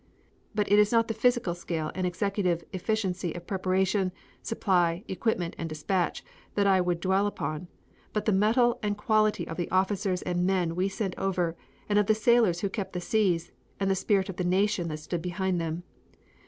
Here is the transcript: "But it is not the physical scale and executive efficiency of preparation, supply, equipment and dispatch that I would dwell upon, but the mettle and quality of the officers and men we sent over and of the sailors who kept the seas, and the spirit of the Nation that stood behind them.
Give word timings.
"But 0.55 0.67
it 0.71 0.79
is 0.79 0.91
not 0.91 1.07
the 1.07 1.13
physical 1.13 1.53
scale 1.53 1.91
and 1.93 2.07
executive 2.07 2.63
efficiency 2.73 3.35
of 3.35 3.45
preparation, 3.45 4.11
supply, 4.41 5.03
equipment 5.07 5.53
and 5.59 5.69
dispatch 5.69 6.23
that 6.55 6.65
I 6.65 6.81
would 6.81 6.99
dwell 6.99 7.27
upon, 7.27 7.67
but 8.11 8.25
the 8.25 8.31
mettle 8.31 8.79
and 8.81 8.97
quality 8.97 9.47
of 9.47 9.57
the 9.57 9.69
officers 9.69 10.23
and 10.23 10.43
men 10.47 10.73
we 10.75 10.89
sent 10.89 11.13
over 11.19 11.55
and 11.87 11.99
of 11.99 12.07
the 12.07 12.15
sailors 12.15 12.61
who 12.61 12.67
kept 12.69 12.93
the 12.93 12.99
seas, 12.99 13.51
and 13.79 13.91
the 13.91 13.95
spirit 13.95 14.27
of 14.27 14.37
the 14.37 14.43
Nation 14.43 14.87
that 14.87 14.97
stood 14.97 15.21
behind 15.21 15.61
them. 15.61 15.83